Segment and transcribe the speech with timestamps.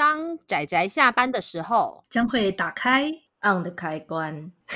[0.00, 3.12] 当仔仔下班的时候，将会打开
[3.42, 4.50] on 的开关。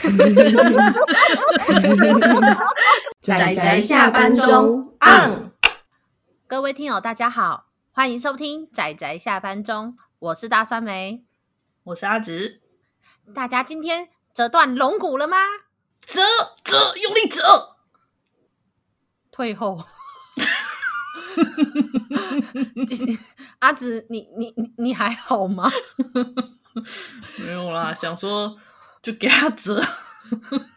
[3.23, 5.51] 仔仔下班中 on。
[6.47, 11.25] 各位听友，大家好，欢迎收听仔仔下班中，我是大酸梅，
[11.85, 12.61] 我是阿直。
[13.35, 15.39] 大家今天折断龙骨了吗？
[16.03, 16.21] 折
[16.63, 17.77] 折，用力折。
[19.33, 19.83] 退后。
[23.61, 25.71] 阿紫，你你你你还好吗？
[27.47, 28.57] 没有啦，想说
[29.03, 29.81] 就给他折。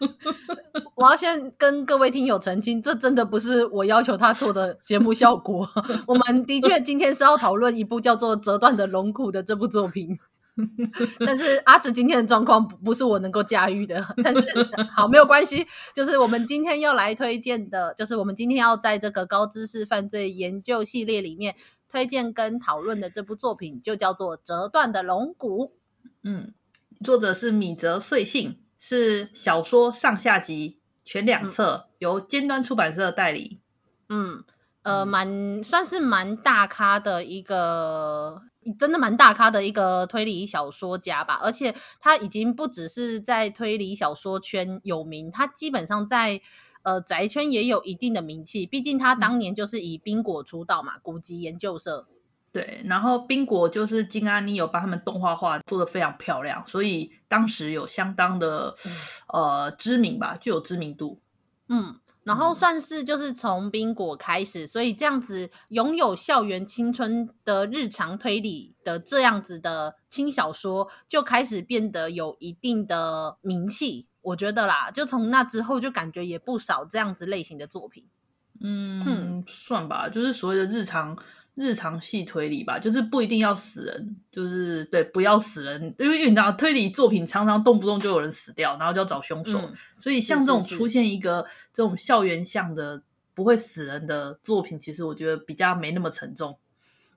[0.96, 5.68] 我要先跟各位听友澄清，这真的不是我要求他做的节目效果。
[6.06, 10.20] 我们的确今天是要讨论一部叫做《折断的龙骨》的这部作品。
[11.20, 14.42] 但是阿紫今天的状况不是我能够驾驭的，但是
[14.90, 21.56] 好，没有关系，就是我们今天要来推荐的，就是我们今天要在这个高知识犯罪研究系列里面
[21.88, 25.66] 推荐跟讨论的这部作品，就叫做《折断的龙骨》。
[26.24, 26.54] 嗯，
[27.04, 33.62] 作者是米泽穗信，是小说上下集全两册，嗯、由尖端出版社代理。
[34.10, 34.44] 嗯，
[34.82, 38.42] 呃，蛮算是蛮大咖的一个。
[38.74, 46.42] 真的蛮大咖的一个推理小说家吧，而且他已经不只是在推理小说圈有名，他基本上在
[46.84, 48.66] 呃宅圈也有一定的名气。
[48.66, 52.08] 毕竟他当年就是以冰果出道嘛，古籍研究社。
[52.52, 58.76] 对，然后冰果就是金安妮有把他们动画化做的非常漂亮，所以当时有相当的
[59.28, 61.20] 呃知名吧，具有知名度。
[61.70, 62.00] 嗯。
[62.28, 74.08] 然后算是就是从冰果开始，所以这样子拥有校园青春的日常推理的这样子的轻小说，就开始变得有一定的名气。
[74.22, 78.06] 我觉得啦，就从那之后就感觉也不少这样子类型的作品。
[78.60, 81.18] 嗯，嗯算吧，就是所谓的日常。
[81.60, 93.02] 日常系推理吧，就是不一定要死人，就是对，不要死人，因为你知道推理作品常常动不动就有人死掉，然后就要找凶手，嗯、所以像这种出现一个这种校园向的
[93.34, 96.60] 不会死人的作品，其实我觉得比较没那么沉重。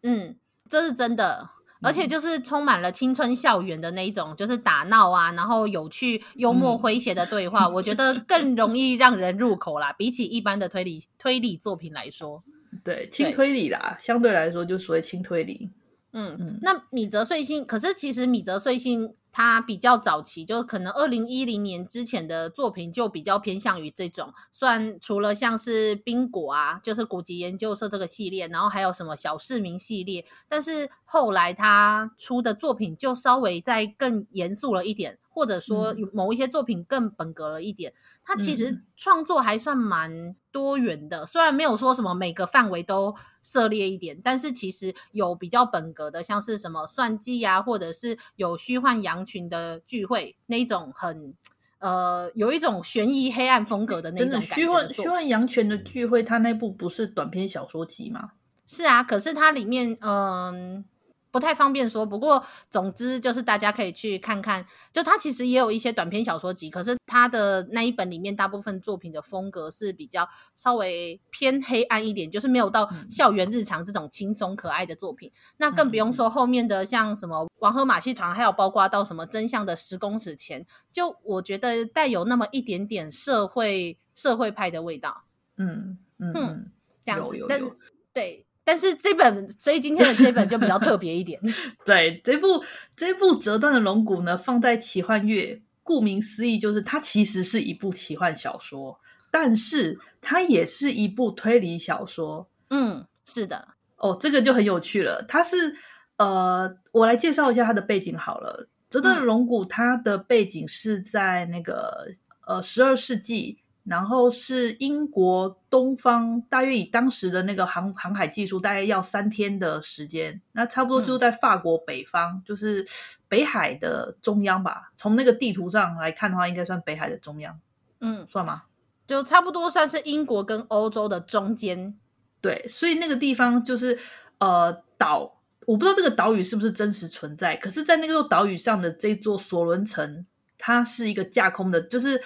[0.02, 0.34] 嗯，
[0.66, 1.50] 这是真的，
[1.82, 12.42] 而且就是充满了青春校园的那一种，就是打闹啊，然后有趣、幽默、诙谐的对话，嗯、我觉得更容易让人入口啦，比起一般的推理推理作品来说。
[12.84, 15.70] 对，轻推理啦，相对来说就所谓轻推理。
[16.12, 35.16] 嗯嗯，那米泽穗信，可是其实米泽穗信他比较早期，就可能二零一零年之前的作品就比较偏向于这种，算除了像是冰果啊，就是古籍研究社这个系列，然后还有什么小市民系列，但是后来他出的作品就稍微再更严肃了一点。
[35.40, 51.32] 或者说某一些作品更本格了一点，他其实创作还算蛮多元的，虽然没有说什么每个范围都涉猎一点，但是其实有比较本格的，像是什么算计啊，或者是有虚幻羊群的聚会那一种很
[51.78, 54.54] 呃有一种悬疑黑暗风格的那种感觉。
[54.56, 58.32] 虚幻虚幻羊群的聚会，它那部不是短篇小说集吗？
[58.66, 60.10] 是啊，可是它里面嗯。
[60.10, 60.84] 呃
[61.30, 75.28] 不太方便说，不过总之就是大家可以去看看，就他其实也有一些短篇小说集，可是他的那一本里面大部分作品的风格是比较稍微偏黑暗一点，就是没有到校园日常这种轻松可爱的作品。
[75.28, 85.24] 嗯、那更不用说后面的像什么王和马戏团，还有包括到什么真相的十公尺前，就我觉得带有那么一点点社会社会派的味道。
[85.56, 86.70] 嗯嗯，嗯
[87.04, 87.76] 这样子，有有有但
[88.12, 88.46] 对。
[88.70, 91.40] 但是这本，所以今天的这本就比较特别一点。
[91.84, 92.64] 对，这部
[92.94, 98.96] 这部折断的龙骨呢，放在奇幻月，顾名思义就是它其实是一部奇幻小说，
[99.28, 102.48] 但是它也是一部推理小说。
[102.68, 103.66] 嗯，是的。
[103.96, 105.20] 哦，这个就很有趣了。
[105.26, 105.74] 它是
[106.18, 108.68] 呃，我来介绍一下它的背景好了。
[108.88, 112.08] 折断的龙骨，它的背景是在那个
[112.46, 113.58] 呃十二世纪。
[113.90, 120.40] 然后是英国东方，大约以当时的那个航航海技术，大概要三天的时间。
[120.52, 122.86] 那差不多就是在法国北方，嗯、就是
[123.26, 124.92] 北海的中央吧。
[124.96, 127.58] 从那个地图上来看的话，应该算北海的中央。
[127.98, 128.62] 嗯，算吗？
[129.08, 131.98] 就差不多算是英国跟欧洲的中间。
[132.40, 133.98] 对，所以那个地方就是
[134.38, 137.56] 呃岛，我不知道这个岛屿是不是真实存在。
[137.56, 140.24] 可是，在那个岛屿上的这座索伦城，
[140.56, 142.22] 它是一个架空的，就是。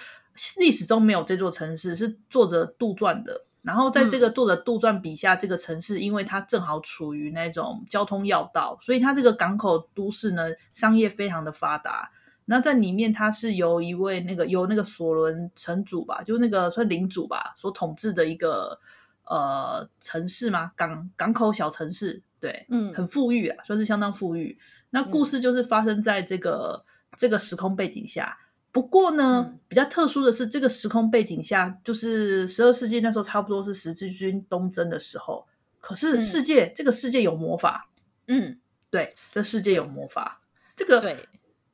[0.59, 3.45] 历史中没有这座城市，是作者杜撰的。
[3.63, 12.11] 然后在这个作者杜撰笔下，这个城市因为它正好处于那种交通要道，所以它这个港口都市呢，商业非常的发达。
[12.45, 18.79] 那在里面，它是由一位那个由那个索伦城主吧，就那个算领主吧，所统治的一个
[19.25, 24.59] 呃城市嘛，港港口小城市，对，嗯，很富裕啊，算是相当富裕。
[24.91, 28.37] 那故事就是发生在这个、嗯、这个时空背景下。
[28.75, 35.47] 不过呢，嗯、比较特殊的是，这个时空背景下，就是十二世纪那时候，差不多是十字军东征的时候。
[35.79, 37.89] 可是世界、嗯、这个世界有魔法，
[38.27, 38.59] 嗯，
[38.91, 40.41] 对，这世界有魔法。
[40.75, 41.29] 这个对，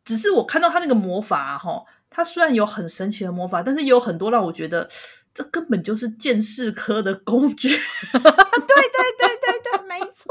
[0.05, 1.81] 只是我看到他那个魔法哈、啊，
[2.11, 4.87] 他虽然有很神奇的魔法，但是也有很多让我觉得
[5.33, 7.71] 这根本就是剑士科的工具。
[8.13, 8.21] 对对
[9.19, 10.31] 对对对，没错。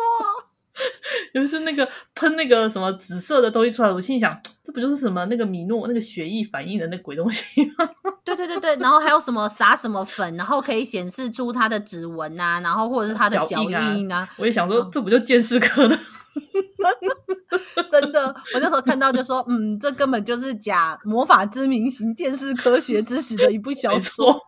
[1.34, 7.90] 尤其是那个喷那个什么紫色的东西出来，我心里想， 这不就是什么那个米诺那个血液反应的那鬼东西吗？
[8.24, 13.94] 对对对对，然后还有什么撒什么粉，然后可以显示出它的指纹啊，然后或者是它的脚印啊。
[13.94, 15.98] 印啊，我也想说，嗯、这不就鉴识科的？
[17.92, 24.40] 真的，我那时候看到就说，嗯，这根本就是假魔法之名行鉴识科学知识的一部小说。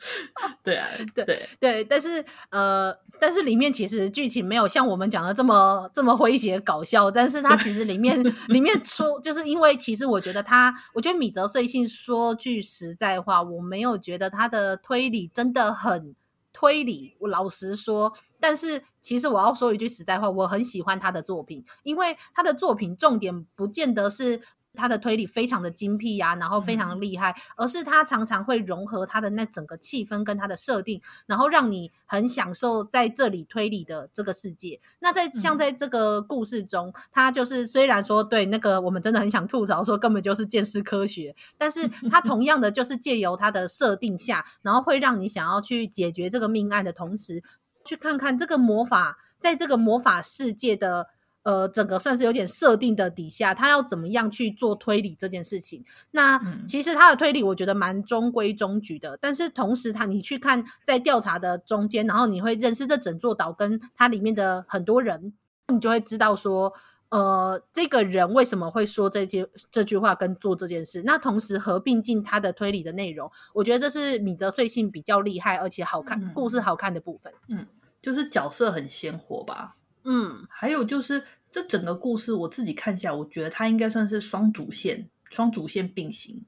[0.64, 2.96] 对啊，对对对，但是呃。
[3.22, 8.18] 但是里面其实剧情没有像我们讲的这么这么诙谐搞笑，但是它其实里面
[8.48, 16.14] 里面出，就是因为其实我觉得他，我觉得米泽穗信说句实在话，我没有觉得他的推理真的很
[16.50, 18.10] 推理，我老实说。
[18.40, 24.40] 但是其实我要说一句实在话，我很喜欢他的作品，因为他的作品重点不见得是。
[24.74, 34.80] 他的推理非常的精辟呀、啊，然后非常厉害，嗯、而是他常常会融合他的那整个气氛跟他的设定，然后让你很享受在这里推理的这个世界。
[35.00, 47.42] 那在像在这个故事中，嗯、他就是虽然说对那个我们真的很想吐槽说根本就是见识科学，但是他 同样的就是借由他的设定下，然后会让你想要去解决这个命案的同时，
[47.84, 51.08] 去看看这个魔法在这个魔法世界的。
[51.42, 55.82] 呃，整个算是有点设定的底下，他要怎么样去做推理这件事情？
[56.10, 65.32] 那、嗯、其实他的推理我觉得蛮中规中矩的，但是同时他你去看在调查的中间，然后你会认识这整座岛跟它里面的很多人，
[65.72, 66.74] 你就会知道说，
[67.08, 71.02] 呃，这个人为什么会说这些这句话跟做这件事。
[71.06, 77.32] 那同时合并进他的推理的内容，我觉得这是米泽穗信比较厉害而且好看、嗯、故事好看的部分。
[77.48, 77.66] 嗯，
[78.02, 79.76] 就是角色很鲜活吧。
[80.04, 86.44] 嗯，还有就是这整个故事，我自己看下来，我觉得它应该算是双主线，双主线并行，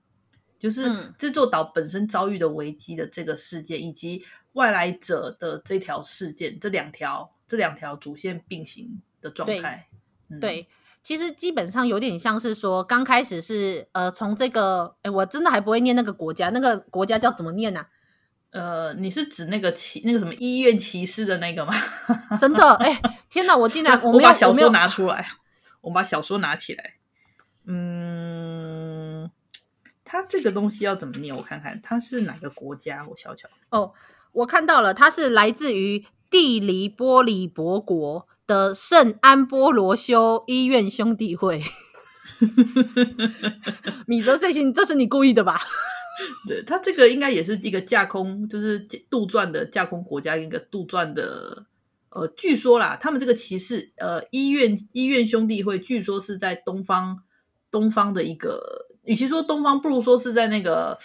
[0.59, 9.89] 就是这座岛本身遭遇的危机的这个事件，以及外来者的这条事件，这两条这两条主线并行的状态。
[10.29, 10.69] 对，嗯、对，
[11.03, 17.89] 其实基本上有点像是说，刚开始是呃，从这个，哎，我真的还不会念那个国家，那个国家叫怎么念呢、啊？
[18.53, 21.73] 呃，你是指那个骑那个什么医院骑士的那个吗？
[22.39, 23.57] 真的，哎、欸，天哪！
[23.57, 25.27] 我竟然 我，我把小说拿出来，
[25.81, 26.95] 我，我把小说拿起来。
[27.65, 29.31] 嗯，
[30.05, 31.35] 它这个东西要怎么念？
[31.35, 33.07] 我看看，它是哪个国家？
[33.09, 33.49] 我瞧瞧。
[33.71, 33.95] 哦，
[34.33, 41.65] 我看到了，它是来自于蒂黎波里伯国的圣安波罗修医院兄弟会。
[44.07, 45.59] 米泽睡醒，这是你故意的吧？
[46.47, 48.79] 对，他这个应该也是一个架空，就是
[49.11, 51.67] 杜撰的架空国家，一个杜撰的。
[52.15, 57.23] 呃，据说啦，他们这个骑士，呃，医院医院兄弟会，据说是在东方，
[57.71, 58.61] 东方的一个，
[59.05, 60.99] 与其说东方，不如说是在那个，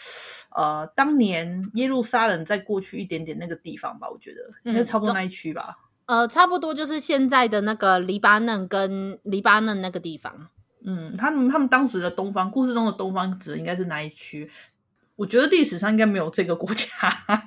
[0.54, 5.77] 呃，当年耶路撒冷再过去一点点那个地方吧，我觉得应该差不多那一区吧。
[6.07, 10.50] 呃，差不多就是现在的那个黎巴嫩跟黎巴嫩那个地方。
[10.83, 14.51] 嗯，他们他们当时的东方，故事中的东方指的应该是哪一区？
[15.17, 16.88] 我觉得历史上应该没有这个国家，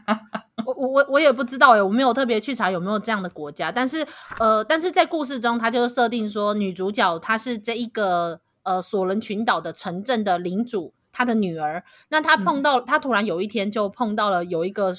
[0.66, 4.06] 我我我我也不知道诶，我没有特别去查有没有这样的国家，但是
[4.38, 11.84] 呃，但是在故事中，他就设定说女主角她是这一个呃索伦群岛的城镇的领主，她的女儿。
[12.08, 14.92] 那她碰到，她、嗯、突然有一天就碰到了有一个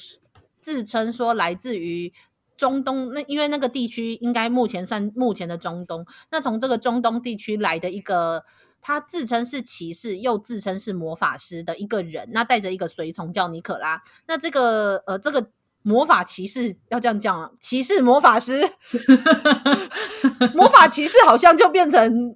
[0.61, 2.13] 自称说来自于
[2.55, 8.45] 中东，那因为那个地区应该目前算目前的中东，那从这个中东地区来的一个。
[8.81, 14.01] 他自称是骑士，又自称是魔法师的一个人，那带着一个随从叫尼可拉。
[14.27, 15.47] 那这个呃，这个
[15.83, 18.69] 魔法骑士要这样讲啊，骑士魔法师，
[20.55, 22.35] 魔法骑士好像就变成。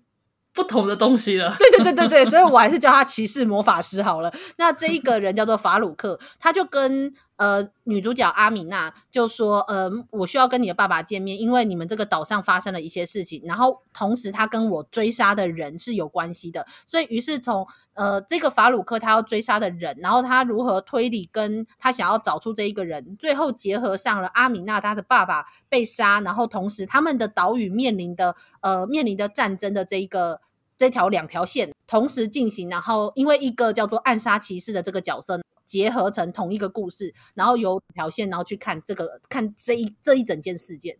[0.55, 4.33] 不同的东西了，对对对对对，所以我还是叫他骑士魔法师好了。
[4.57, 16.65] 那这一个人叫做法鲁克，他就跟呃女主角阿米娜就说：“呃，我需要跟你的爸爸见面，因为你们这个岛上发生了一些事情，然后同时他跟我追杀的人是有关系的。
[16.85, 30.41] 所以于是从呃这个法鲁克他要追杀的人，然后他如何推理，跟他想要找出这一个人，最后结合上了阿米娜他的爸爸被杀，然后同时他们的岛屿面临的呃面临的战争的这一个。”
[30.77, 40.97] 这条两条线同时进行，然后因为一个叫做暗杀骑士的这个角色结合成同一个故事，然后有条线，然后去看这个看这一这一整件事件。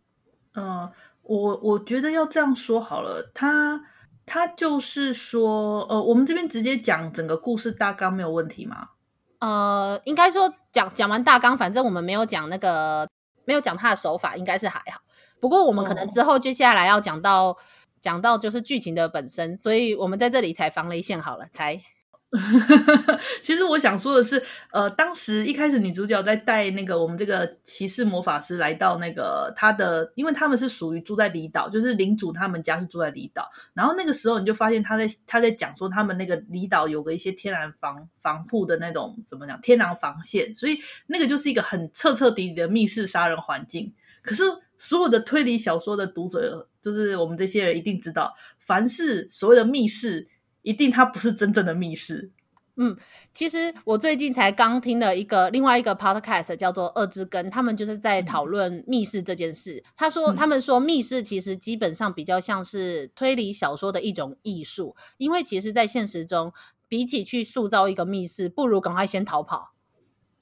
[0.56, 0.92] 嗯，
[1.22, 3.82] 我我觉得要这样说好了，他
[4.26, 8.90] 他就是说，呃，我们这边直接讲整个故事大纲没有问题吗？
[9.40, 13.08] 呃，应该说讲讲完大纲，反正我们没有讲那个，
[13.46, 15.02] 没有讲他的手法，应该是还好。
[15.40, 17.58] 不过我们可能之后接下来要讲到、哦、
[18.02, 21.84] 讲到就是剧情的本身，所以我们在这里才防雷线好了，才。
[23.42, 40.78] 其实我想说的是，呃，当时一开始女主角在带那个我们这个骑士魔法师来到那个他的，因为他们是属于住在离岛，就是领主他们家是住在离岛，然后那个时候你就发现他在他在讲说他们那个离岛有个一些天然防防护的那种怎么讲天然防线，所以
[41.08, 43.94] 那个就是一个很彻彻底底的密室杀人环境。
[44.22, 44.44] 可是
[44.78, 50.28] 所有的推理小说的读者，就是我们这些人一定知道，凡是所谓的密室。
[50.66, 52.32] 一定，它不是真正的密室。
[52.78, 52.98] 嗯，
[53.32, 59.76] 其实我最近才刚听了一个另外一个 podcast，叫做《二之根》，他们就是在讨论密室这件事。
[59.76, 66.52] 嗯、他说，他们说密室其实基本上比较像是推理小说的一种艺术，因为其实，在现实中，
[66.90, 69.74] 比起去塑造一个密室，不如赶快先逃跑。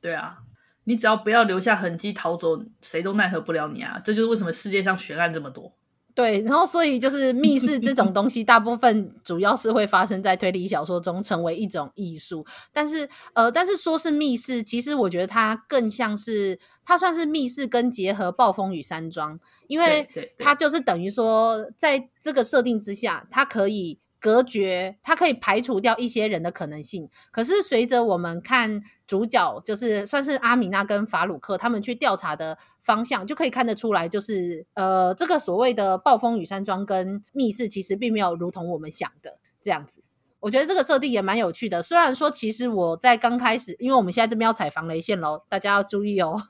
[0.02, 0.40] 对啊，
[0.86, 4.02] 你只要不要留下痕迹逃走，谁都奈何不了你啊！
[4.04, 5.76] 这就是为什么世界上悬案这么多。
[6.16, 12.46] 对，然后所以就是密室这种东西， 大部分主要是会发生在推理小说中，成为一种艺术。
[12.72, 27.10] 但是，呃，但是说是密室，其实我觉得它更像是，它算是密室跟结合暴风雨山庄，因为它就是等于说，在这个设定之下，它可以隔绝，它可以排除掉一些人的可能性。
[27.32, 28.84] 可是随着我们看。
[29.14, 40.02] 主角就是算是阿米娜跟法鲁克他们去调查的方向，就可以看得出来，就是呃，这个所谓的暴风雨山庄跟密室其实并没有如同我们想的这样子。
[40.40, 41.84] 我觉得这个设定也蛮有趣的。
[41.84, 46.42] 虽然说，其实我在刚开始，因为我们现在这边要踩防雷线喽，大家要注意哦，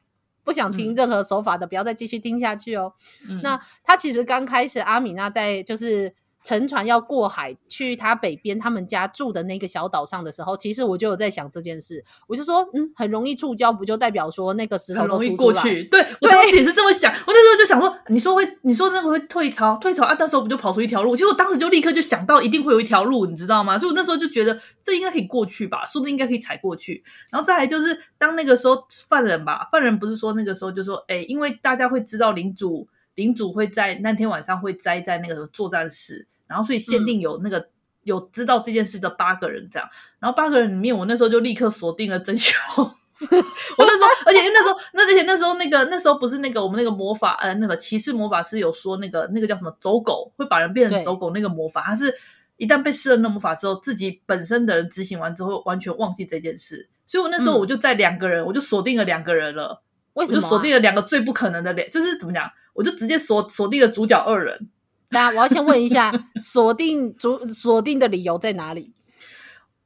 [0.46, 2.94] 不想听任何手法的，不要再继续听下去哦。
[3.30, 6.16] 嗯、那他其实刚开始，阿米娜在就是。
[6.44, 12.04] 乘船要过海去他北边他们家住的那个小岛上的时候，其实我就有在想这件事。
[12.28, 15.86] 我就说，嗯，很容易触礁，不就代表说那个石头很容易过去？
[15.86, 17.12] 对，我当时也是这么想。
[17.12, 21.16] 我那时候就想说，你说会，你说那个会退潮，退潮啊，那时候不就跑出一条路？
[21.16, 23.80] 其实我当时就立刻就想到，一定会有一条路，你知道吗？
[23.80, 27.02] 所以我那时候就觉得这应该可以过去吧，说不定应该可以踩过去。
[27.30, 32.86] 然后再来就是，当那个时候犯人吧，犯人不是说那个时候就说，哎，因为大家会知道领主，
[33.16, 36.28] 领主会在那天晚上会栽在那个作战室。
[36.48, 37.70] 然后，所以限定有那个、嗯、
[38.04, 39.88] 有知道这件事的八个人这样。
[40.20, 42.56] 然后八个人里面，我那时候就立刻锁定了真凶。
[43.24, 52.14] 我那时候， 而且因为那时候，那之前那时候那个那时候不是那个我们那个魔法呃那个骑士魔法师有说那个那个叫什么走狗会把人变成走狗那个魔法，他是
[52.58, 56.90] 一旦被施了那魔法之后，自己本身的人执行完之后完全忘记这件事。
[57.06, 59.82] 所以我那时候我就在两个人，嗯、我就锁定了两个人了。
[60.14, 60.40] 为什么、啊？
[60.40, 62.50] 我就锁定了两个最不可能的脸，就是怎么讲？
[62.74, 64.70] 我就直接锁锁定了主角二人。
[65.14, 68.92] 那我要先问一下， 锁定主锁定的理由在哪里？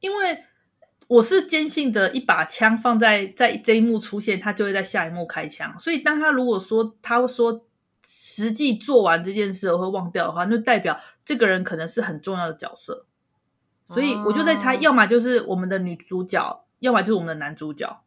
[0.00, 0.44] 因为
[1.06, 5.78] 我是坚信着一把枪放在在这一幕出现，他就会在下一幕开枪。
[5.78, 7.64] 所以当他如果说他说
[8.06, 13.06] 实际做完这件事我会忘掉的话，那就代表这个人可能是很重要的角色。
[13.86, 18.02] 所以我就在猜，要么就是我们的女主角，要么就是我们的男主角。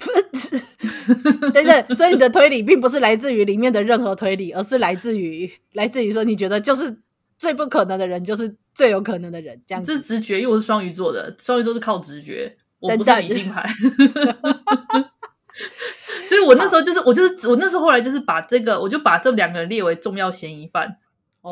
[1.52, 6.96] 对对，所以你的推理并不是来自于里面的任何推理，而是来自于来自于说你觉得就是
[7.36, 9.92] 最不可能的人就是最有可能的人，这样子。
[9.92, 13.68] 这是直觉，因为我是双鱼座的，双鱼座是靠直觉，我不是理性派。
[16.24, 20.96] 所以我那时候就是我就是我那时候后来就是把这个，我就把这两个人列为重要嫌疑犯。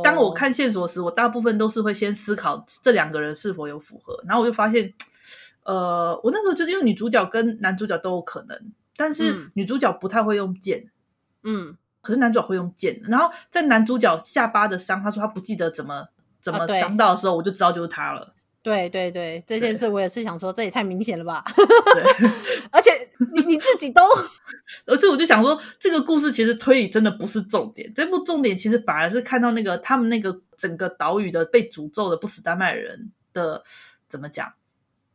[0.02, 4.94] 当我看线索时，我大部分都是会先思考这两个人是否有符合，然后我就发现。
[5.68, 8.58] 呃，我那时候就是因为女主角跟男主角都有可能，
[8.96, 10.88] 但是女主角不太会用剑，
[11.42, 12.98] 嗯，可是男主角会用剑。
[13.04, 16.08] 然后在男主角下巴的伤，他说他不记得怎么
[16.40, 18.32] 怎么伤到的时候，啊、我就知道就是他了。
[18.62, 21.44] 对对对，这件事我也是想说，这也太明显了吧？
[21.94, 22.02] 对，
[22.72, 22.90] 而且
[23.34, 24.00] 你你自己都，
[24.86, 33.62] 而且我就想说，这个故事其实推理真的不是重点，这部重点其实反而是看到那个他们那个整个岛屿的被诅咒的不死丹麦人的
[34.08, 34.50] 怎么讲。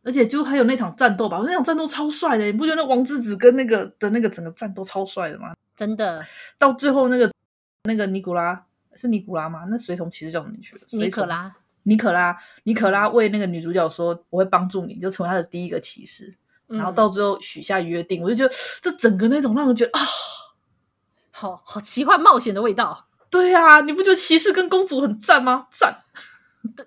[0.04, 5.54] 而且就还有那场战斗吧，那场战斗超帅的，你不觉得那王之子跟那个的那个整个战斗超帅的吗？
[5.76, 6.24] 真的，
[6.58, 7.32] 到最后那个
[7.86, 8.64] 那个尼古拉
[8.96, 9.66] 是尼古拉吗？
[9.70, 10.82] 那随从其实叫什么去了？
[10.92, 16.36] 尼可拉，尼可拉，尼可拉为那个女主角说：“我会帮助你，就成为他的第一个骑士。
[16.68, 20.02] 嗯”然后到最后许下约定，我就觉得这整个那种让人觉得啊，
[21.32, 23.08] 好好奇幻冒险的味道。
[23.30, 25.68] 对啊，你不觉得骑士跟公主很赞吗？
[25.72, 26.03] 赞。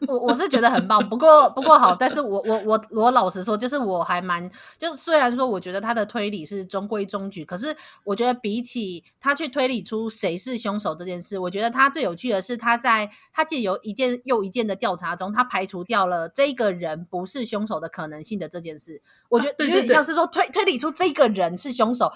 [0.08, 22.10] 我我是觉得很棒，不过不过好，但是我我我我老实说，就是我还蛮就虽然说我觉得他的推理是中规中矩，可是我觉得比起他去推理出谁是凶手这件事，我觉得他最有趣的是他在他借由一件又一件的调查中，他排除掉了这个人不是凶手的可能性的这件事，我觉得有点像是说推推理出这个人是凶手。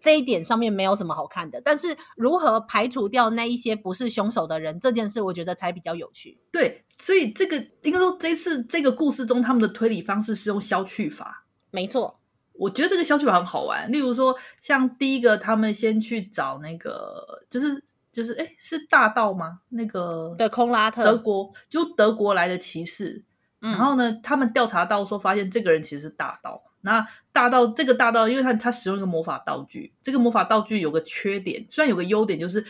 [0.00, 6.38] 这一点上面没有什么好看的，但是如何排除掉那一些不是凶手的人这件事，我觉得才比较有趣。
[6.50, 11.44] 对，所以这个应该说这次这个故事中，他们的推理方式是用消去法。
[11.70, 12.18] 没错，
[12.52, 13.90] 我觉得这个消去法很好玩。
[13.90, 19.60] 例如说，像第一个，他们先去找那个，就是就是，哎，是大盗吗？
[19.70, 23.24] 那个对，空拉特，德国就德国来的骑士。
[23.66, 26.62] 嗯、然后呢，他们调查到说，发现这个人其实是大盗。
[26.82, 32.64] 那大盗这个大盗，因为他他使用一个魔法道具，这个魔法道具有个缺点，虽然有个优点，就是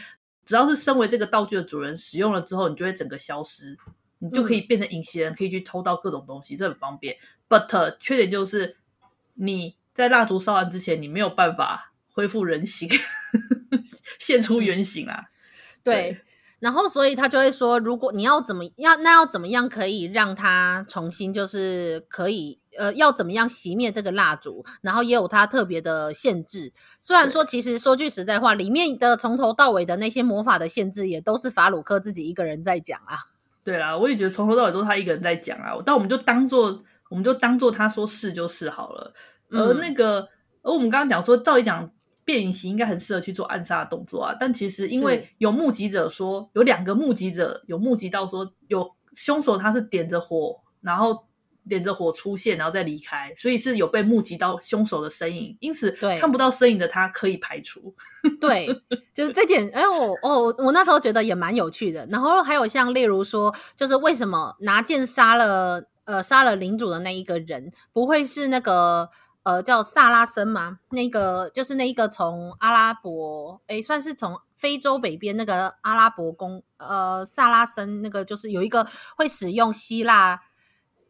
[0.46, 3.76] 只要是身为这个道具的主人使用了之后，你就会整个消失，
[4.20, 7.14] 你就可以变成隐形人，可以去偷到各种东西，这很方便。
[7.46, 8.78] But 缺点就是
[9.34, 12.88] 你在蜡烛烧完之前，你没有办法恢复人形，
[14.18, 15.24] 现出原形啊。
[15.82, 16.22] 对。
[16.66, 24.64] 对然后，所以他就会说，如果你要怎么样，那要怎么样可以让他重新，就是可以，呃，要怎么样熄灭这个蜡烛？
[24.82, 26.72] 然后也有他特别的限制。
[27.00, 33.16] 虽然说，其实说句实在话，里面的从头到尾的那些魔法的限制，也都是法鲁克自己一个人在讲啊。
[33.62, 35.76] 对啦，我也觉得从头到尾都是他一个人在讲啊。
[35.86, 39.14] 但我们就当做，我们就当做他说是就是好了。
[39.50, 40.28] 而那个，嗯、
[40.64, 41.88] 而我们刚刚讲说，照理讲。
[42.26, 51.24] 变隐形应该很适合去做暗杀的动作啊，但其实因为有目击者说，有两个目击者有目击到说，有凶手他是点着火，然后
[51.68, 57.94] 点着火出现，然后再离开，所以是有被目击到凶手的身影，因此看不到身影的他可以排除。
[58.40, 58.66] 对，
[59.14, 62.04] 就是这点，哎，我哦，我那时候觉得也蛮有趣的。
[62.10, 69.08] 然后还有像例如说，就是为什么拿剑杀了呃杀了领主的那一个人不会是那个？
[69.46, 70.80] 呃，叫萨拉森吗？
[70.90, 78.84] 那个就是那一个从阿拉伯，诶，算是从非洲北边那个阿拉伯公，呃，萨拉森那个就是有一个
[79.16, 80.40] 会使用希腊，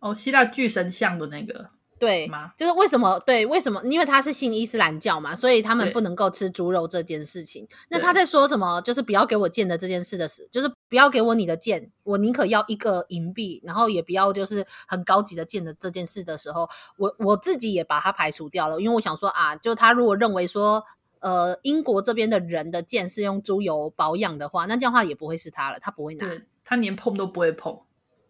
[0.00, 1.71] 哦，希腊巨神像的那个。
[1.99, 3.18] 对，就是为什么？
[3.20, 3.83] 对，为什么？
[3.85, 7.66] 因为他是信伊斯兰教嘛，所以他们不能够吃猪肉这件事情。
[7.88, 8.81] 那他在说什么？
[8.83, 16.68] 就是不要给我剑的这件事的事，就是不要给我你的剑，我宁可要一个银币，然后也不要就是很高级的剑的这件事的时候，
[16.99, 20.85] 我我自己也把它排除掉了，因为我想说啊，就他如果认为说，
[21.20, 26.27] 呃，英国这边的人的剑是用猪油保养的话，那这样的话也不会是他了，他不会拿，
[26.62, 27.81] 他连碰都不会碰。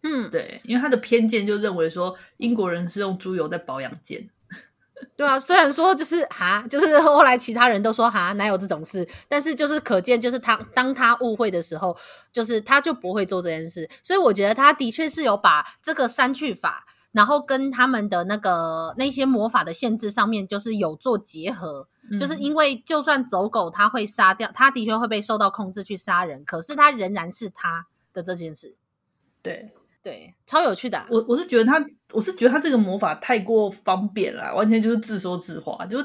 [0.07, 4.29] 嗯，对，因为他的偏见就认为说英国人是用猪油在保养剑。
[5.15, 9.07] 对啊，虽然说就是哈，就是后来其他人都说哈，哪有这种事？
[9.27, 11.95] 但是就是可见，就是他当他误会的时候，
[12.31, 13.87] 就是他就不会做这件事。
[14.01, 21.87] 所以我觉得他的确是有把这个删去法，然后跟他们的那个那些魔法的限制上面，就是有做结合。
[22.09, 28.75] 嗯、就是因为就算走狗他会杀掉，他的确会被受到控制去杀人，可是他仍然是他的这件事。
[29.43, 29.71] 对。
[30.07, 31.05] 对，超有趣的啊。
[31.09, 35.97] 我我是觉得他，我是觉得他这个魔法太过方便了，完全就是自说自话，就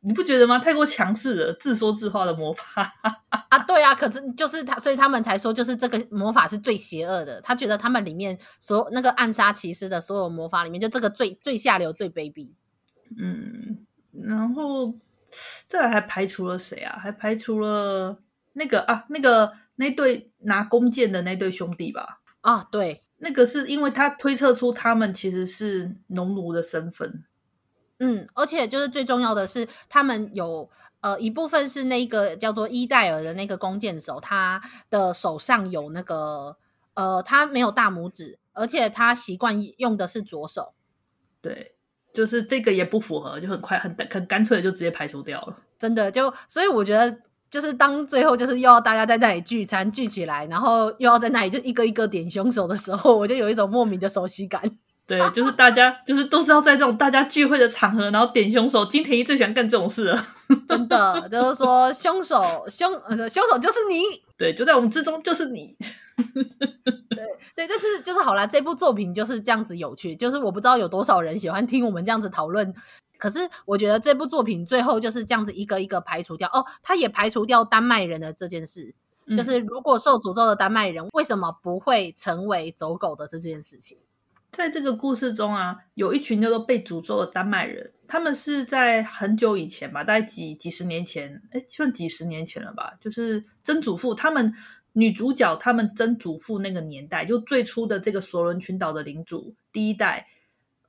[0.00, 0.58] 你不觉得吗？
[0.58, 2.92] 太过强势了，自说自话的魔法
[3.48, 7.40] 啊，对啊，可是就是他，所以他们才说，就是这个魔法是最邪恶的。
[7.40, 12.52] 他觉得他们里面所有那个暗杀骑士的所有魔法里面，就这个最最下流、最卑鄙。
[13.18, 14.94] 嗯，然后
[15.66, 16.98] 再来还排除了谁啊？
[17.00, 18.18] 还排除了
[18.52, 22.20] 那个啊，那个那对拿弓箭的那对兄弟吧？
[22.42, 23.00] 啊，对。
[23.22, 27.24] 那个是因为他推测出他们其实是农奴的身份，
[27.98, 30.68] 嗯，而且就是最重要的是，他们有
[31.00, 36.56] 呃一部分是那个叫做伊戴尔的那个弓箭手，他的手上有那个
[36.94, 40.72] 呃，他没有大拇指，而且他习惯用的是左手，
[41.42, 41.74] 对，
[42.14, 47.20] 就是这个也不符合，就很快很很干脆的就直接排除掉了，真的就所以我觉得。
[47.50, 54.62] 就是当最后就是又要大家在那里聚餐聚起来，然后又要在那里就一个一个点凶手的时候，我就有一种莫名的熟悉感。
[55.04, 58.86] 对，就是大家 就是都是要在这种大家聚会的场合，然后点凶手。
[58.86, 60.26] 金田一最喜欢干这种事了，
[60.68, 64.00] 真的就是说凶手凶呃凶手就是你，
[64.38, 65.76] 对，就在我们之中就是你。
[66.32, 67.24] 对
[67.56, 72.72] 对，但是就是好啦，这部作品就是这样子有趣，就是我不知道有多少人喜欢听我们这样子讨论。
[73.20, 76.48] 可是我觉得这部作品最后就是这样子一个一个排除掉。
[76.52, 78.94] 哦，他也排除掉丹麦人的这件事，
[79.26, 83.98] 嗯、就是如果受诅咒的丹麦人为什么不会成为走狗的这件事情。
[84.50, 94.52] 在这个故事中啊，有一群叫做被诅咒的丹麦人，他们是在很久以前吧，大概几几十年前，哎，算几十年前了吧，就是曾祖父他们
[94.94, 100.26] 女主角他们曾祖父那个年代，就最初的这个索伦群岛的领主第一代，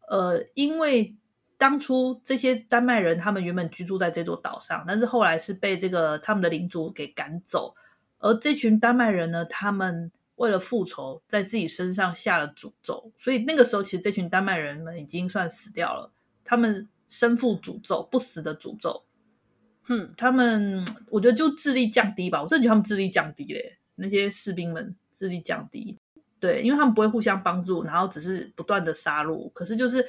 [0.10, 1.14] 呃，因为
[1.62, 7.76] 当初这些丹麦人他们原本居住在这座岛上，但是后来是被这个他们的领主给赶走，
[8.18, 16.12] 而这群丹麦人呢，他们为了复仇，在自己身上下了诅咒，所以那个时候其实这群丹麦人们已经算死掉了，
[16.44, 19.04] 他们身负诅咒，不死的诅咒。
[19.88, 23.78] 嗯，他们我觉得就智力降低吧，我真的觉得他们智力降低嘞。
[23.98, 25.96] 那些士兵们智力降低，
[26.40, 29.52] 对，因为他们不会互相帮助，然后只是不断的杀戮。
[29.54, 30.04] 可是就是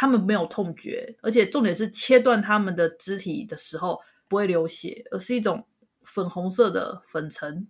[0.00, 5.66] 他们没有痛觉，而且重点是切断他们的肢体的时候不会流血，而是一种
[6.04, 7.66] 粉红色的粉尘，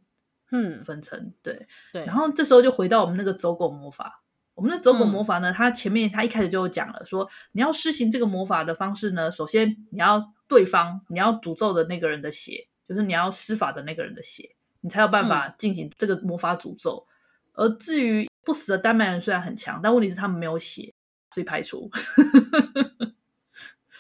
[0.51, 2.05] 嗯，粉尘，对对。
[2.05, 14.55] 然后这时候就回到我们那个走狗魔法，我们的走狗魔法呢，它前面它一开始就有讲了，说你要施行这个魔法的方式呢，首先你要对方你要诅咒的那个人的血，就是你要施法的那个人的血。
[14.81, 17.07] 你才有办法进行这个魔法诅咒，
[17.55, 20.95] 嗯，而至于不死的丹麦人虽然很强，但问题是他们没有血，
[21.33, 21.91] 所以排除。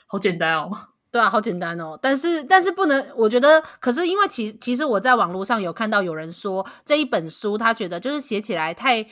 [0.06, 0.70] 好简单哦，
[1.10, 1.98] 对啊，好简单哦。
[2.00, 9.06] 但是但是不能，我觉得，可是因为其其实我在网络上有看到有人说这一本书，他觉得就是写起来太，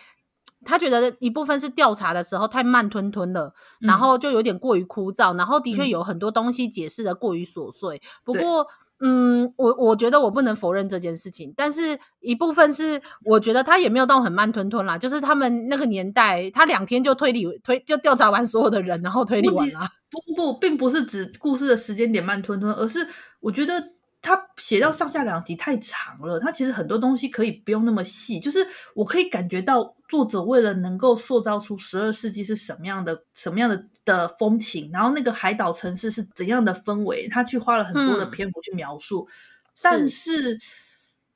[0.64, 3.52] 他觉得一部分是调查的时候太慢吞吞了，
[3.82, 8.66] 嗯，然后就有点过于枯燥，然后的确有很多东西解释的过于琐碎，嗯，不过。
[9.00, 19.88] 嗯，我我觉得我不能否认这件事情，但是一部分是我觉得他也没有到很慢吞吞啦，就是他们那个年代，他两天就推理推就调查完所有的人，然后推理完了。
[20.10, 23.06] 不不不，并不是指故事的时间点慢吞吞，而是
[23.40, 23.92] 我觉得。
[24.22, 39.28] 他写到上下两集太长了，他其实很多东西可以不用那么细，就是我可以感觉到作者为了能够塑造出十二世纪是什么样的、什么样的的风情，然后那个海岛城市是怎样的氛围，他去花了很多的篇幅去描述。
[39.28, 39.34] 嗯、
[39.82, 40.60] 但是，是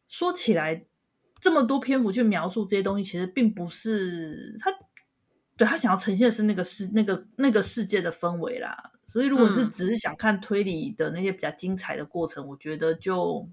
[0.08, 0.82] 说起来，
[1.38, 4.72] 这么多篇幅去描述这些东西，其实并不是他
[5.56, 8.92] 对他想要呈现的是那个世那个那个世界的氛围啦。
[9.06, 13.46] 所以，如果是只是想看推理的那些比较精彩的过程，嗯、我觉得就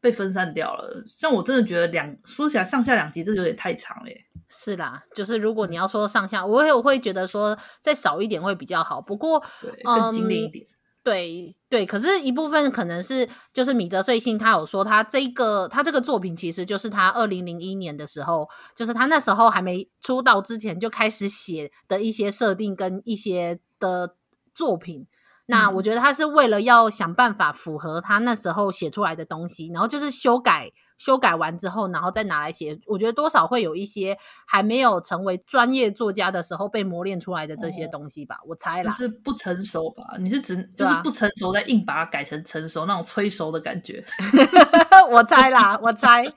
[0.00, 1.04] 被分散掉了。
[1.16, 4.10] 像我真的觉得两说起来上下两集，这有点太长了。
[4.48, 9.00] 是啦，就是如果你要说上下，我也会觉得说再少一点会比较好。
[9.00, 10.64] 不过，对，更精炼一点。
[10.64, 24.14] 嗯、对对，可是一部分可能是就是米泽穗信他有说他这个他这个作品其实就是他二零零一年的时候，就是他那时候还没出道之前就开始写的一些设定跟一些的。
[24.54, 25.06] 作品，
[25.50, 32.78] 那我觉得他是为了要想办法符合他那时候写出来的东西，然后就是修改，修改完之后，然后再拿来写。
[32.86, 38.92] 我觉得多少会有一些还没有成为专业作家的时候被磨练出来的这些东西吧，哦、我猜啦。
[38.92, 40.04] 是不成熟吧？
[40.20, 44.04] 你是指就是不成熟，再硬把它改成成熟那种催熟的感觉？
[45.10, 46.30] 我猜啦，我猜。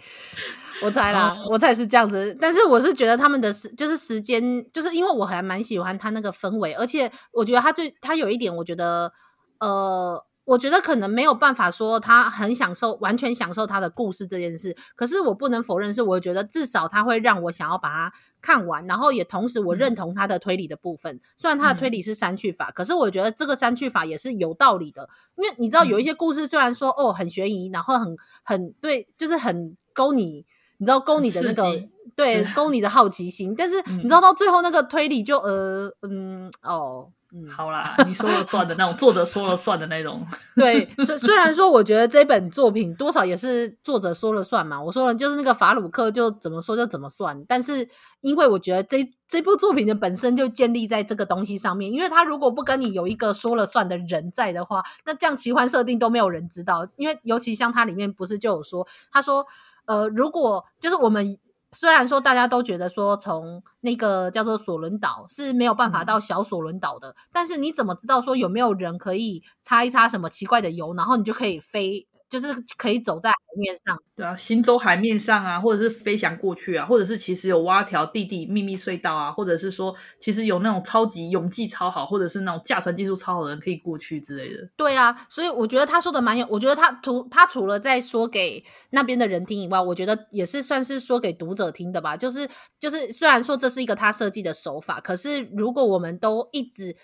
[0.82, 9.12] 我猜啦，我猜是这样子，但是我是觉得他们的时就是时间，就是因为我还蛮喜欢他那个氛围，而且我觉得他最他有一点，我觉得
[9.60, 14.76] 呃，我觉得可能没有办法说他很享受，完全享受他的故事这件事。
[14.96, 21.16] 可是我不能否认，是我觉得至少他会让我想要把它看完，然后也同时我认同他的推理的部分。
[21.16, 30.46] 嗯、虽然他的推理是删去法，嗯、可是我觉得这个删去法也是有道理的，因为你知道有一些故事虽然说哦很悬疑，然后很很对，就是很勾你。
[30.82, 31.80] 你知道勾你的那个
[32.16, 40.26] 对勾你的好奇心，但是你知道到最后那个推理就呃嗯哦嗯好啦，你说了算的那种作者说了算的那种。
[40.56, 47.88] 对， 虽虽然说我觉得这本作品多少也是作者说了算嘛，我说了就是那个法鲁克就怎么说就怎么算，但是
[48.22, 59.46] 因为我觉得这这部作品的本身就建立在这个东西上面，因为他如果不跟你有一个说了算的人在的话，那这样奇幻设定都没有人知道，因为尤其像它里面不是就有说他说。
[59.92, 61.38] 呃，如果就是我们
[61.74, 72.08] 虽然说大家都觉得说从那个叫做索伦岛是没有办法到小索伦岛的，嗯，但是你怎么知道说有没有人可以擦一擦什么奇怪的油，然后你就可以飞？
[72.32, 84.70] 就是可以走在海面上，对啊，行走海面上啊，或者是飞翔过去啊，或者是其实有挖条地底秘密隧道啊，或者是说其实有那种超级泳技超好，或者是那种驾船技术超好的人可以过去之类的。
[84.78, 92.16] 对啊，所以我觉得他说的蛮有，我觉得他除他除了在说给那边的人听以外，我觉得也是算是说给读者听的吧。
[92.16, 92.48] 就是
[92.80, 96.96] 就是，虽然说这是一个他设计的手法，可是如果我们都一直。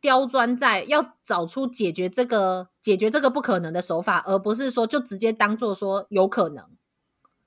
[0.00, 6.62] 刁钻在要找出解决这个解决这个不可能的手法，而不是说就直接当做说有可能，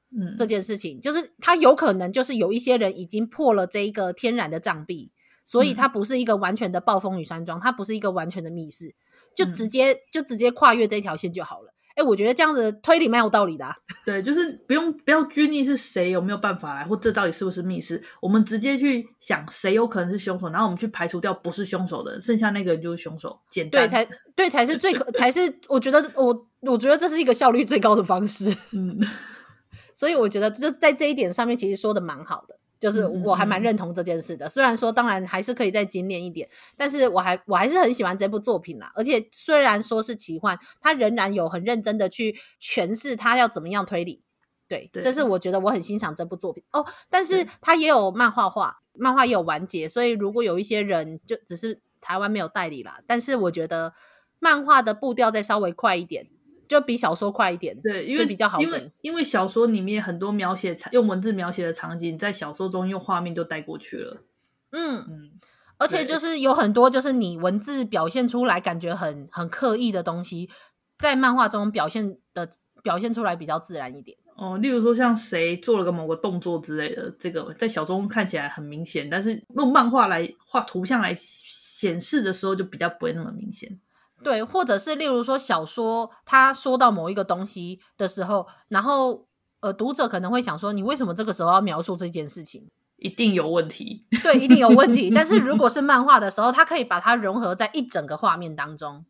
[0.10, 5.12] 嗯，这件事情就是他有可能就是有一些人已经破了这一个天然的障壁，
[5.44, 8.96] 所以它不是一个完全的暴风雨山庄，它不是一个完全的密室，
[9.36, 11.72] 就直接就直接跨越这条线就好了。
[11.98, 13.76] 哎，我觉得这样子推理蛮有道理的啊。
[14.06, 23.40] 对，就是不用不要拘泥是谁有没有办法来，或这到底是不是密室，我们直接去想谁有可能是凶手，然后我们去排除掉不是凶手的人，剩下那个人就是凶手。
[23.50, 28.56] 简单，对，才对，才是最可，才是我觉得我我觉得这是一个效率最高的方式。
[28.74, 29.00] 嗯，
[29.96, 32.57] 所以我觉得这在这一点上面其实说的蛮好的。
[32.80, 38.92] 就是我还蛮认同这件事的，虽然说当然还是可以再精炼一点，但是我还我还是很喜欢这部作品啦。
[38.96, 44.24] 而且虽然说是奇幻，它仍然有很认真的去诠释它要怎么样推理。
[44.68, 46.86] 对，对，这是我觉得我很欣赏这部作品哦。
[47.10, 53.94] 但是它也有漫画化，漫画也有完结，所以如果有一些人就只是台湾没有代理啦，但是我觉得
[54.40, 56.28] 漫画的步调再稍微快一点。
[56.68, 64.24] 就比小说快一点，对，因为比较好，因为因为小说里面很多描写用文字描写的场景，在小说中用画面就带过去了。
[64.72, 65.32] 嗯嗯，
[65.78, 70.50] 而且就是有很多就是你文字表现出来感觉很很刻意的东西，
[70.98, 72.50] 在漫画中表现的
[72.84, 74.18] 表现出来比较自然一点。
[74.36, 83.80] 哦，例如说像谁做了个某个动作之类的，这个在小说中看起来很明显，但是用漫画来画图像来显示的时候，就比较不会那么明显。
[84.24, 89.28] 对，或者是例如说小说，他说到某一个东西的时候，然后
[89.60, 92.68] 呃，读者可能会想说，你为什么这个时候要描述这件事情？
[92.98, 94.06] 一定有问题。
[94.24, 95.12] 对，一定有问题。
[95.14, 99.06] 但是如果 是漫画的时候，它可以把它融合在一整个画面当中。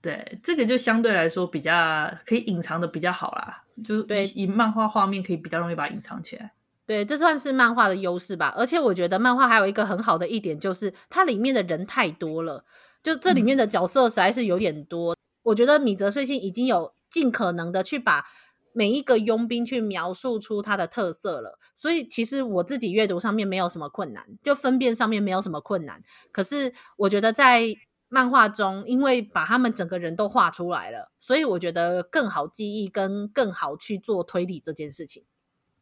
[0.00, 3.62] 对，这个就相对来说比较可以隐藏的比较好啦。
[3.84, 6.52] 就是对，以漫画画面可以比较容易把它隐藏起来。
[6.84, 8.52] 对，这算是漫画的优势吧。
[8.56, 12.64] 而且我觉得漫画还有一个很好的一点，就是它里面的人太多了。
[13.02, 18.24] 就这里面的角色实在是有点多，嗯、我觉得米泽穗信已经有尽可能的去把
[18.72, 26.02] 每一个佣兵去描述出他的特色了，所以其实我自己阅读上面没有什么困难，就分辨上面没有什么困难。
[26.30, 27.74] 可是我觉得在
[28.08, 35.24] 漫画中，因为把他们整个人都画出来了，所以我觉得更好记忆跟更好去做推理这件事情。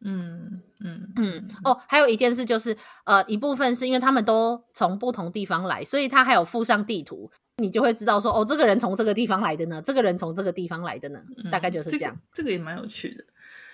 [0.02, 12.16] 嗯嗯嗯哦，还有一件事就是，呃，一部分是因为他们都从不同地方来，所以他还有附上地图，你就会知道说，哦，这个人从这个地方来的呢，这个人从这个地方来的呢，嗯、大概就是这样。
[12.32, 13.24] 这个、这个、也蛮有趣的。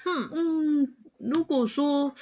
[0.04, 2.12] 嗯嗯，如果说，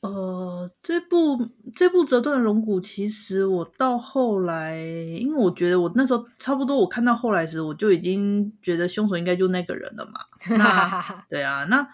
[0.00, 10.20] 呃，这部这部折断的龙骨，其实我到后来，因为我觉得我那时候差不多，我看到后来时，我就已经觉得凶手应该就那个人了嘛。
[10.56, 11.84] 那对啊，那。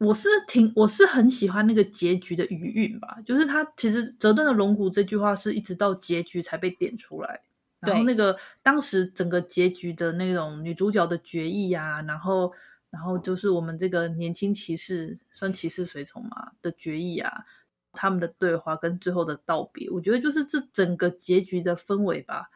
[0.00, 7.42] 我是挺，我是很喜欢那个结局的余韵吧，就是他其实折断的龙骨这句话是一直到结局才被点出来，
[7.80, 12.50] 然后那个当时整个结局的那种女主角的决议啊，然后
[12.88, 17.44] 然后就是我们这个年轻骑士算骑士随从嘛的决议啊，
[17.92, 22.48] 他们的对话跟最后的道别，我觉得就是这整个结局的氛围吧，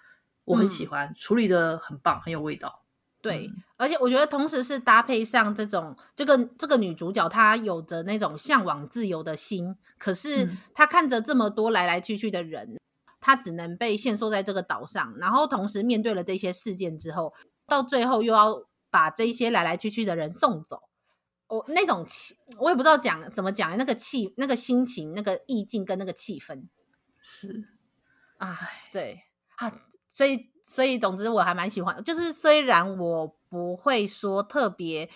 [0.47, 2.84] 我很喜欢，嗯、处理的很棒，很有味道。
[3.25, 12.79] 对，而且我觉得同时是搭配上这种这个这个女主角，她有着那种向往自由的心，可是她看着这么多来来去去的人，
[13.23, 17.33] 她只能被限缩在这个岛上，然后同时面对了这些事件之后，
[17.67, 20.83] 到最后又要把这些来来去去的人送走，
[21.49, 26.65] 我那种气，我也不知道讲怎么讲，那个气、那个心情、那个意境跟那个气氛，
[27.23, 27.65] 是，
[28.37, 29.23] 哎，对
[29.57, 29.73] 啊，
[30.11, 30.53] 所以。
[30.65, 32.03] 所以，总之我还蛮喜欢。
[32.03, 35.09] 就是虽然我不会说特别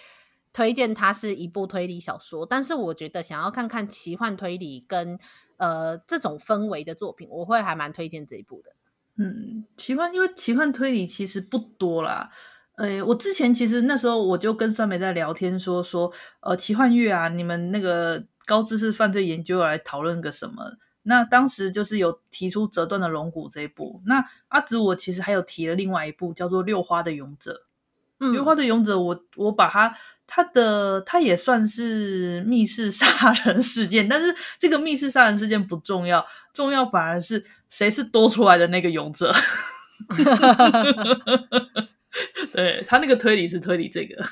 [0.53, 5.19] 推荐它是一部推理小说，但是我觉得想要看看奇幻推理跟
[5.57, 8.73] 呃这种氛围的作品，我会还蛮推荐这一部的。
[9.17, 12.31] 嗯，奇幻，因为奇幻推理其实不多啦。
[12.77, 20.77] 呃，我之前其实那时候我就跟酸梅在聊天说说，呃，奇幻月啊，你们那个高知识犯罪研究来讨论个什么？
[21.09, 27.65] 那当时就是有提出折断的龙骨这一部，那阿紫我其实还有提了另外一部叫做六花的勇者。
[28.21, 29.95] 嗯，六花的勇者我，我我把它
[30.27, 39.33] 它的它也算是密室杀人事件，但是这个密室杀人事件不重要，重要反而是谁是多出来的那个勇者。
[42.53, 44.23] 对，他那个推理是推理这个。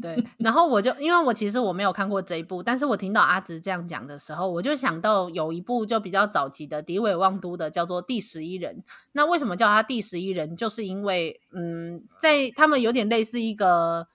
[0.00, 8.76] 对，然后我就因为我其实我没有看过这一部，但是我听到阿直这样讲的时候，我就想到有一部就比较早期的迪伟旺都的叫做《第十一人》。
[9.12, 10.56] 那为什么叫他第十一人？
[10.56, 14.08] 就是因为嗯，在他们有点类似一个。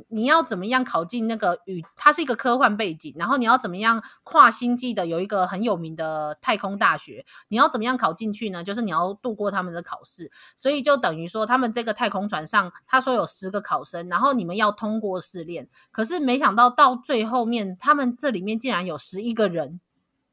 [0.00, 1.84] 嗯，你要怎么样考进那个宇？
[1.96, 7.24] 它是一个科幻背景，然后你要怎么样跨星际的有一个很有名的太空大学？
[7.48, 8.64] 你要怎么样考进去呢？
[8.64, 15.68] 就是你要度过他们的考试，所以就等于说他们这个太空船上，他说有十个考生，然后你们要通过试炼。
[15.90, 19.80] 可是没想到到最后面，他们这里面竟然有十一个人。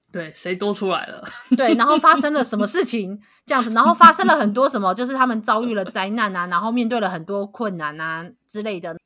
[0.10, 1.28] 对，谁多出来了？
[1.58, 3.22] 对，然后发生了什么事情？
[3.46, 8.98] 这样子，然后发生了很多什么，就是他们遭遇了灾难啊，然后面对了很多困难啊之类的。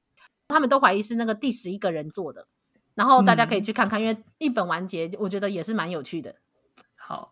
[0.51, 2.45] 他们都怀疑是那个第十一个人做的。
[2.93, 6.35] 然后大家可以去看看，嗯、因为一本完结，我觉得也是蛮有趣的。
[6.95, 7.31] 好，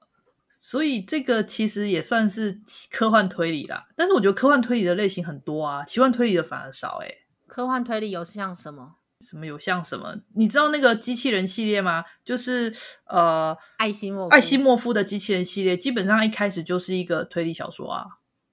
[0.59, 3.87] 所以这个其实也算是科幻推理啦。
[3.95, 7.17] 但是我觉得科幻推理的类型很多啊，奇幻推理的反而少诶、欸。
[7.45, 8.95] 科幻推理有像什么？
[9.19, 10.15] 什么有像什么？
[10.35, 12.05] 你知道那个机器人系列吗？
[12.23, 12.73] 就是
[13.05, 18.05] 呃，艾希莫艾希莫夫的机器人系列，基本上一开始就是一个推理小说啊。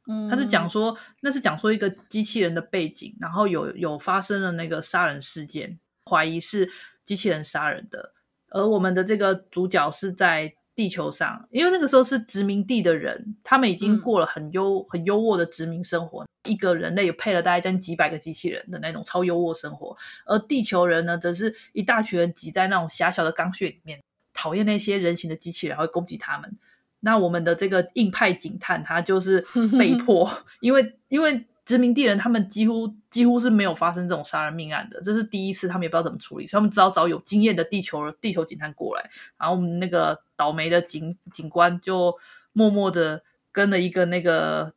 [0.07, 5.79] 嗯，他是讲说那是讲说一个机器人的背景，然后有有发生了那个杀人事件，
[6.11, 6.71] 怀疑是。
[7.07, 8.15] 机器人杀人的，
[8.49, 24.03] 而我们的这个主角是在地球上，因为那个时候是殖民地的人，他们已经过了很优、嗯、很优渥的殖民生活，一个人类有配了大概将几百个机器人的那种超优渥生活，而地球人呢，则是一大群人挤在那种狭小的钢穴里面，
[24.35, 26.59] 讨厌那些人形的机器人，会攻击他们。
[27.01, 29.45] 那我们的这个硬派警探，他就是
[29.79, 30.31] 被 迫，
[30.61, 31.47] 因为因为。
[31.67, 39.11] 殖民地人他们几乎几乎是没有发生这种杀人命案的，这是第一次，他们也不知道怎么处理，所以他们只好找有经验的地球地球警探过来。
[39.37, 42.17] 然后我们那个倒霉的警警官就
[42.53, 44.75] 默默的跟了一个那个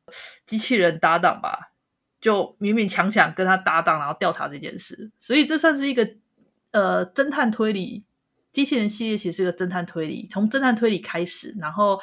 [0.48, 1.70] 机器人搭档吧，
[2.20, 5.12] 就勉勉强强跟他搭档，然后调查这件事。
[5.20, 6.10] 所以这算是一个
[6.72, 8.04] 呃侦探推理
[8.52, 12.00] 机器人系列，其实是个侦探推理，从侦探推理开始，然后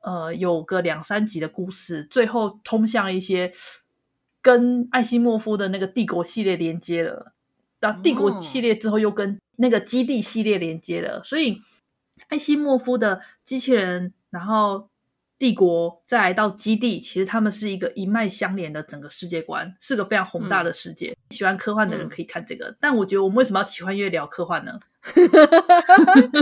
[0.00, 3.52] 呃有个两三集的故事，最后通向一些。
[4.44, 7.32] 跟艾西莫夫的那个帝国系列连接了，
[7.80, 11.62] 到帝国系列之后又跟那个基地系列连接了，所以
[12.28, 14.90] 艾西莫夫的机器人，然后
[15.44, 21.10] 帝国再来到基地，其实他们是一个一脉相连的整个世界观，是个非常宏大的世界。
[21.10, 24.80] 嗯、喜欢科幻的人可以看这个，嗯、但我觉得我们为什么要奇幻乐聊科幻呢？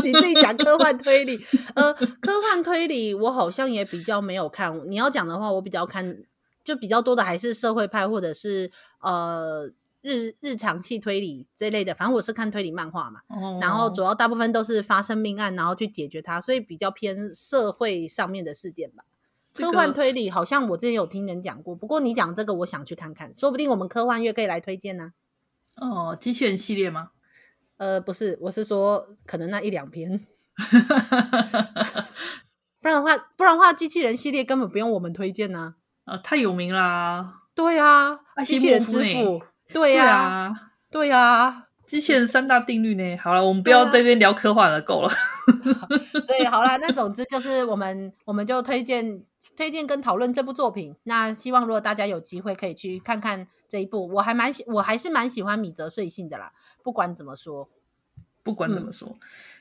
[0.04, 4.72] 你自己讲科幻推理， 呃，科幻推理我好像也比较没有看。
[4.88, 6.16] 你要讲的话，我比较看。
[6.64, 9.68] 就比较多的还是社会派，或者是呃
[10.02, 11.94] 日日常系推理这一类的。
[11.94, 19.04] 反正我是看推理漫画嘛，哦、然后主要大部分都是发生命案，然后去解决它，所以比较偏社会上面的事件吧。
[19.54, 25.12] 科幻推理好像我之前有听人讲过，不过你讲这个，我想去看看，说不定我们科幻月可以来推荐呢、
[25.76, 25.86] 啊。
[25.86, 27.10] 哦，机器人系列吗？
[27.76, 30.26] 呃，不是，我是说可能那一两篇，
[32.80, 36.14] 不然的话，不然的话，机器人系列根本不用我们推荐呢、啊。
[36.14, 37.42] 啊，太有名啦！
[37.54, 43.16] 对啊，机器人之父，对呀，对呀，机器人三大定律呢？
[43.16, 45.10] 好了，我们不要在这边聊科幻了，够了。
[46.24, 49.22] 所以好了，那总之就是我们，我们就推荐、
[49.56, 50.94] 推荐跟讨论这部作品。
[51.04, 56.52] 那希望如果大家有机会可以去看看这一部，我还蛮喜，我还是蛮喜欢米泽穗信的啦。
[56.82, 57.68] 不管怎么说，
[58.42, 59.16] 不管怎么说，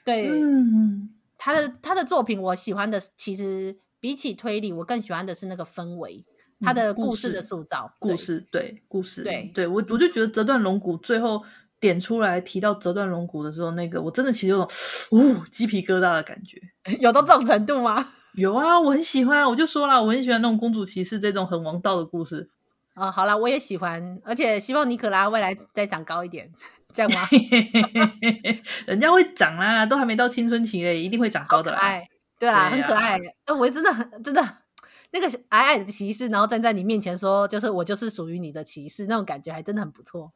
[0.05, 6.23] 对，嗯，他的他的作品我喜欢的，其实比起推理，我更喜欢的是那个氛围。
[6.61, 11.43] 他的故事的塑造，故事对故事对对，我我就觉得折断龙骨最后
[11.79, 14.67] 点出来提到折断龙骨的时候，那个我真的其实有种
[15.11, 16.61] 哦鸡皮疙瘩的感觉，
[16.99, 18.07] 有到这种程度吗？
[18.35, 22.49] 有啊，我很喜欢，我就说了，我很喜欢那种公主骑士这种很王道的故事
[22.93, 23.11] 啊、哦。
[23.11, 26.49] 好了，我也喜欢，而且希望尼可拉未来再长高一点，
[26.93, 27.27] 这样吗？
[28.87, 31.79] 人家会长啦，都还没到青春期嘞，一定会长高的啦。
[31.79, 32.07] 哎，
[32.39, 33.19] 对啊，对啊很可爱。
[33.45, 34.41] 哎，我真的很真的。
[35.11, 40.31] 那个矮矮的骑士，然后站在你面前说：“就是我，就是属于你的骑士。”那种感觉还真的很不错，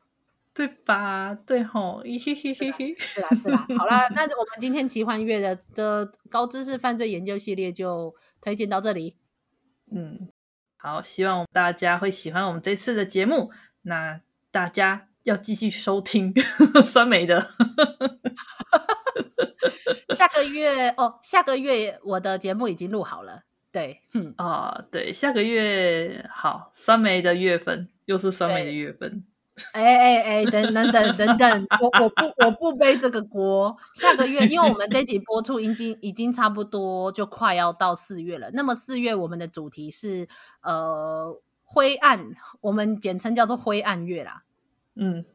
[0.53, 1.33] 对吧？
[1.33, 3.65] 对吼，是啦， 是啦。
[3.77, 9.15] 好啦， 那我们今天奇幻月的的高知识犯罪研究系列就推荐到这里。
[9.91, 10.27] 嗯，
[10.77, 13.51] 好，希望大家会喜欢我们这次的节目。
[13.83, 14.19] 那
[14.51, 16.33] 大家要继续收听
[16.83, 17.49] 酸梅的。
[20.15, 23.43] 下个月哦，下个月我的节目已经录好了。
[23.75, 29.21] 对，嗯啊、哦，对，下个月好，酸梅的月份又是酸梅的月份，
[29.73, 33.75] 哎哎哎，等等等等等，我我不我不背这个锅。
[33.93, 40.25] 下个月，因为我们这集播出已经已经差不多就快要到四月了，那么四月我们的主题是
[40.61, 44.43] 呃灰暗，我们简称叫做灰暗月啦，
[44.95, 45.25] 嗯，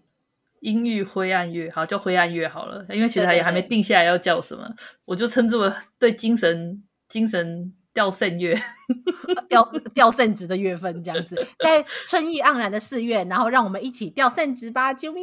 [0.60, 7.74] 阴郁灰暗月，好，叫灰暗月好了，因为其实也还没定下来要叫什么，对对对，我就称之为对精神精神。
[7.92, 8.54] 掉肾月，
[9.48, 9.62] 掉
[9.94, 15.22] 掉肾值的月份，这样子，在春意盎然的四月，然后让我们一起掉肾值吧，啾咪。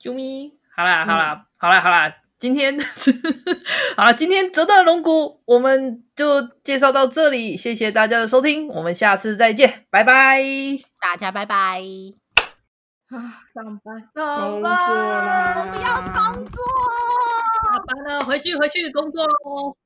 [0.00, 2.78] 啾咪，好啦好啦、嗯、好啦好啦，今天
[3.96, 10.42] 好了，今天折断龙骨，我们就介绍到这里，谢谢大家的收听，我们下次再见，拜拜，
[10.98, 11.82] 大家拜拜。
[13.10, 16.64] 啊，上班，工作啦，我不要工作，
[17.66, 19.76] 下班了，回去回去工作喽。